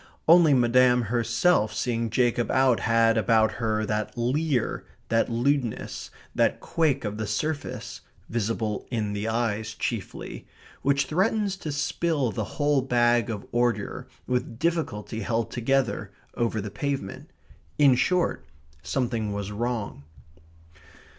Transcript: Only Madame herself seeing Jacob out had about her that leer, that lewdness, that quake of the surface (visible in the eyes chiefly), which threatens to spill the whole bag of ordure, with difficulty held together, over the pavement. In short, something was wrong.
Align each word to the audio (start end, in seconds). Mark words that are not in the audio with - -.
Only 0.27 0.55
Madame 0.55 1.03
herself 1.13 1.75
seeing 1.75 2.09
Jacob 2.09 2.49
out 2.49 2.79
had 2.79 3.19
about 3.19 3.51
her 3.61 3.85
that 3.85 4.17
leer, 4.17 4.83
that 5.09 5.29
lewdness, 5.29 6.09
that 6.33 6.59
quake 6.59 7.05
of 7.05 7.19
the 7.19 7.27
surface 7.27 8.01
(visible 8.27 8.87
in 8.89 9.13
the 9.13 9.27
eyes 9.27 9.75
chiefly), 9.75 10.47
which 10.81 11.05
threatens 11.05 11.55
to 11.57 11.71
spill 11.71 12.31
the 12.31 12.43
whole 12.57 12.81
bag 12.81 13.29
of 13.29 13.45
ordure, 13.51 14.07
with 14.25 14.57
difficulty 14.57 15.19
held 15.19 15.51
together, 15.51 16.11
over 16.33 16.59
the 16.61 16.71
pavement. 16.71 17.29
In 17.77 17.93
short, 17.93 18.47
something 18.81 19.31
was 19.33 19.51
wrong. 19.51 20.03